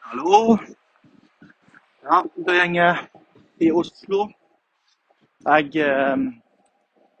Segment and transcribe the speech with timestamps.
[0.00, 0.58] Hallo.
[2.02, 2.98] Ja, da går
[3.60, 4.28] i Oslo.
[5.46, 6.16] Jeg eh,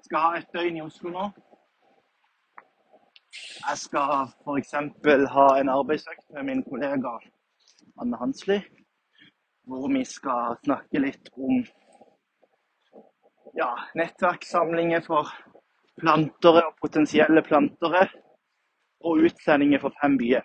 [0.02, 1.26] skal ha et døgn i Oslo nå.
[3.68, 4.74] Jeg skal f.eks.
[5.34, 7.12] ha en arbeidsøkt med min kollega
[8.00, 8.56] Anne Hansli,
[9.62, 11.62] hvor vi skal snakke litt om
[13.54, 15.30] ja, nettverkssamlinger for
[16.02, 18.08] plantere og potensielle plantere,
[19.00, 20.44] og utsendinger for fem byer.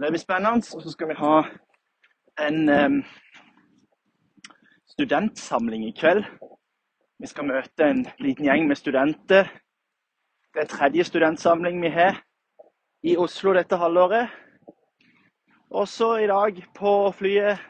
[0.00, 0.64] Det blir spennende.
[0.76, 1.34] Og så skal vi ha
[2.46, 3.02] en um,
[4.88, 6.24] studentsamling i kveld.
[7.20, 9.50] Vi skal møte en liten gjeng med studenter.
[10.54, 12.22] Det er tredje studentsamling vi har
[13.02, 14.28] i Oslo dette halvåret.
[15.70, 17.60] Også i dag på flyet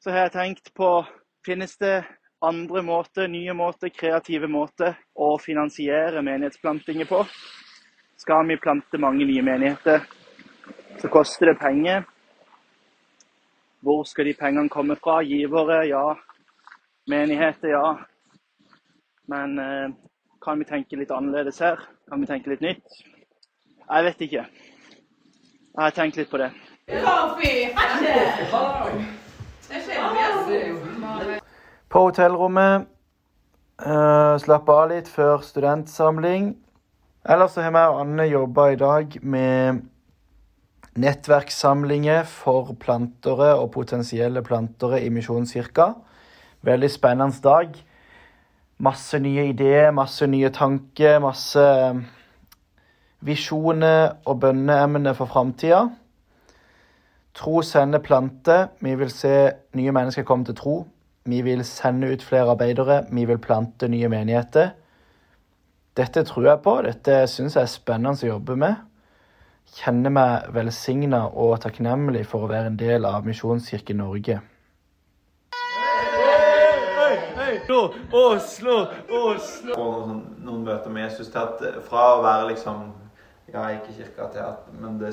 [0.00, 1.02] så har jeg tenkt på
[1.46, 2.04] finnes det
[2.42, 7.20] andre måter, nye måter, kreative måter å finansiere menighetsplantinger på.
[8.16, 10.00] Skal vi plante mange nye menigheter,
[10.98, 12.02] så koster det penger.
[13.82, 15.22] Hvor skal de pengene komme fra?
[15.22, 16.14] Givere, ja.
[17.10, 17.96] Menigheter, ja.
[19.26, 19.90] Men eh,
[20.44, 21.80] kan vi tenke litt annerledes her?
[22.10, 23.02] Kan vi tenke litt nytt?
[23.88, 24.44] Jeg vet ikke.
[25.72, 26.50] Jeg har tenkt litt på det.
[31.88, 32.88] På hotellrommet.
[33.82, 36.52] Uh, slapp av litt før studentsamling.
[37.22, 39.82] Ellers så har vi og Anne jobba i dag med
[40.98, 45.92] nettverkssamlinger for plantere og potensielle plantere i Misjonskirka.
[46.66, 47.78] Veldig spennende dag.
[48.78, 51.62] Masse nye ideer, masse nye tanker, masse
[53.20, 55.84] visjoner og bønneemner for framtida.
[57.34, 58.66] Tro sender planter.
[58.80, 60.76] Vi vil se nye mennesker komme til tro.
[61.24, 63.04] Vi vil sende ut flere arbeidere.
[63.12, 64.74] Vi vil plante nye menigheter.
[65.92, 66.72] Dette tror jeg på.
[66.86, 68.78] Dette syns jeg er spennende å jobbe med.
[69.76, 74.38] Kjenner meg velsigna og takknemlig for å være en del av Misjonskirken Norge.
[77.62, 77.82] Oslo,
[78.16, 78.78] Oslo,
[79.12, 79.76] Oslo!
[79.76, 82.88] Og noen, noen møter med Jesus til at fra å være liksom
[83.52, 85.12] Ja, ikke kirka til at Men det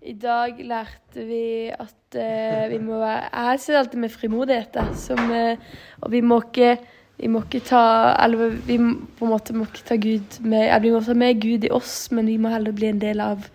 [0.00, 4.88] I dag lærte vi at uh, vi må være Jeg ser alltid med frimodighet, da.
[4.96, 5.54] Som, uh,
[6.00, 6.74] og vi må ikke
[7.20, 7.82] vi må ikke ta
[8.24, 11.40] Eller vi på en måte må ikke ta Gud med eller Vi må ta med
[11.42, 13.46] Gud i oss, men vi må heller bli en del av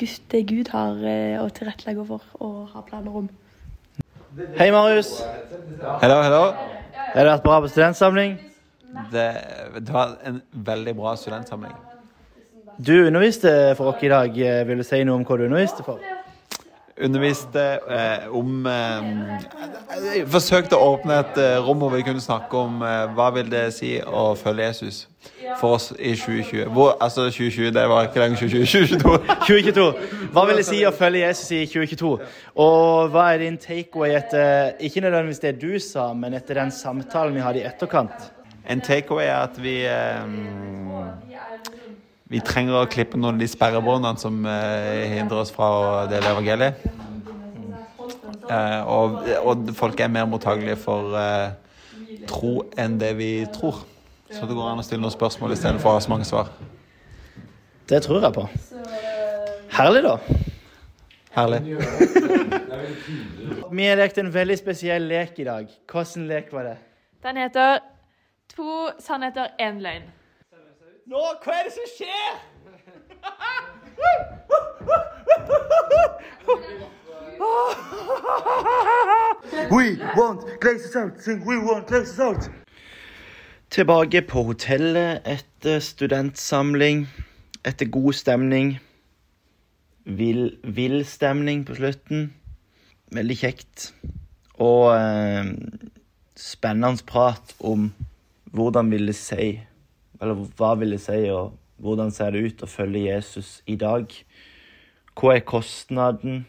[0.00, 3.26] Gud, det Gud har uh, å tilrettelegge for og har planer om.
[4.56, 5.10] Hei, Marius.
[6.00, 6.40] Hello, hello.
[6.96, 8.38] Har det vært bra på studentsamling?
[9.12, 9.26] Det,
[9.76, 10.40] det var en
[10.70, 11.76] veldig bra studentsamling.
[12.80, 14.40] Du underviste for oss i dag.
[14.66, 16.00] Vil du si noe om hva du underviste for?
[17.00, 22.82] Underviste eh, om eh, forsøkte å åpne et eh, rom hvor vi kunne snakke om
[22.84, 24.98] eh, hva vil det si å følge Jesus
[25.60, 26.66] for oss i 2020.
[26.74, 28.98] Hvor, altså 2020, det var ikke lenger 2020.
[29.00, 29.16] 2022.
[29.48, 30.28] 2022.
[30.36, 32.12] Hva vil det si å følge Jesus i 2022?
[32.66, 37.36] Og hva er din takeaway etter ikke nødvendigvis det du sa, men etter den samtalen
[37.36, 38.30] vi hadde i etterkant?
[38.68, 40.22] En takeaway er at vi eh,
[42.32, 46.30] vi trenger å klippe noen av de sperrebåndene som eh, hindrer oss fra å dele
[46.32, 46.86] evangeliet.
[48.48, 51.52] Eh, og, og, folk er mer mottagelige for eh,
[52.30, 53.82] tro enn det vi tror.
[54.32, 56.48] Så det går an å stille noen spørsmål istedenfor å ha så mange svar.
[57.90, 58.46] Det tror jeg på.
[59.76, 60.16] Herlig, da.
[61.36, 61.60] Herlig.
[63.76, 65.68] vi har lekt en veldig spesiell lek i dag.
[65.92, 66.76] Hvilken lek var det?
[67.24, 67.84] Den heter
[68.56, 70.10] To sannheter, én løgn.
[71.10, 72.34] Nå, hva er det som skjer?
[79.72, 82.46] We want Glazes out, sing We want Glazes out.
[83.70, 87.08] Tilbake på hotellet etter studentsamling,
[87.66, 88.78] etter god stemning.
[90.04, 92.30] Vill, vill stemning på slutten.
[93.10, 93.90] Veldig kjekt.
[94.62, 95.50] Og eh,
[96.38, 97.90] spennende prat om
[98.54, 99.50] hvordan vil det si
[100.22, 104.06] Eller hva vil det si, og hvordan ser det ut å følge Jesus i dag?
[105.18, 106.44] Hva er kostnaden?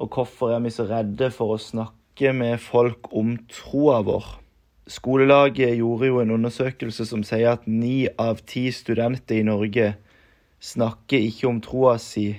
[0.00, 4.38] Og hvorfor er vi så redde for å snakke med folk om troa vår?
[4.90, 9.92] Skolelaget gjorde jo en undersøkelse som sier at ni av ti studenter i Norge
[10.62, 12.32] snakker ikke om troa si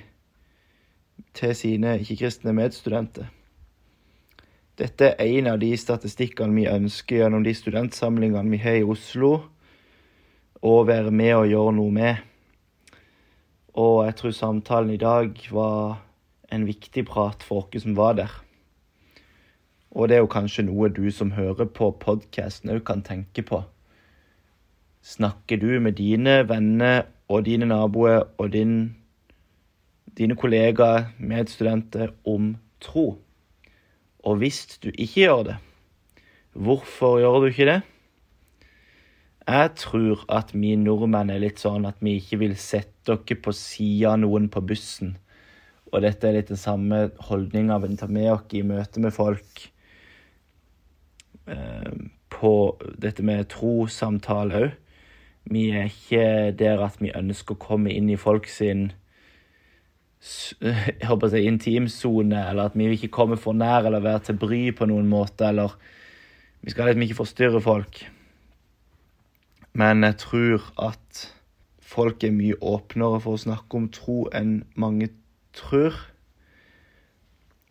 [1.38, 3.30] til sine ikke-kristne medstudenter.
[4.74, 9.36] Dette er en av de statistikkene vi ønsker gjennom de studentsamlingene vi har i Oslo,
[10.64, 12.22] å være med og gjøre noe med.
[13.76, 15.98] Og jeg tror samtalen i dag var
[16.54, 18.32] en viktig prat for oss som var der.
[19.94, 23.60] Og det er jo kanskje noe du som hører på podkasten òg kan tenke på.
[25.04, 28.96] Snakker du med dine venner og dine naboer og din,
[30.16, 33.18] dine kollegaer, medstudenter, om tro.
[34.24, 35.56] Og hvis du ikke gjør det,
[36.56, 37.80] hvorfor gjør du ikke det?
[39.44, 43.52] Jeg tror at vi nordmenn er litt sånn at vi ikke vil sette dere på
[43.52, 45.18] sida av noen på bussen.
[45.92, 49.66] Og dette er litt den samme holdninga vi tar med oss i møte med folk
[51.46, 51.92] eh,
[52.32, 52.54] på
[53.04, 54.80] dette med trossamtale òg.
[55.52, 58.94] Vi er ikke der at vi ønsker å komme inn i folk sin
[60.64, 64.30] jeg håper å si intimsone, eller at vi vil ikke komme for nær eller være
[64.30, 65.76] til bry på noen måte, eller
[66.64, 68.06] vi skal liksom ikke forstyrre folk.
[69.74, 71.22] Men jeg tror at
[71.82, 75.08] folk er mye åpnere for å snakke om tro enn mange
[75.56, 75.96] tror.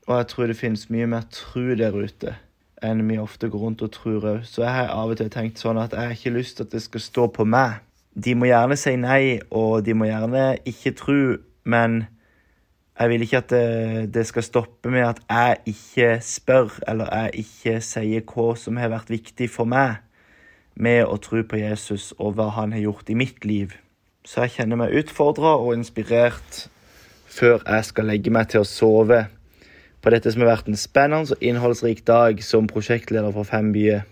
[0.09, 2.35] Og jeg tror det finnes mye mer tro der ute
[2.83, 4.41] enn vi ofte går rundt og tror òg.
[4.43, 6.73] Så jeg har av og til tenkt sånn at jeg har ikke lyst til at
[6.75, 7.79] det skal stå på meg.
[8.13, 11.21] De må gjerne si nei, og de må gjerne ikke tro,
[11.63, 12.01] men
[12.99, 13.67] jeg vil ikke at det,
[14.13, 18.91] det skal stoppe med at jeg ikke spør, eller jeg ikke sier hva som har
[18.91, 20.03] vært viktig for meg
[20.75, 23.75] med å tro på Jesus og hva han har gjort i mitt liv.
[24.25, 26.65] Så jeg kjenner meg utfordra og inspirert
[27.33, 29.25] før jeg skal legge meg til å sove
[30.03, 34.03] på dette som har vært en spennende og innholdsrik dag som prosjektleder for Fem byer.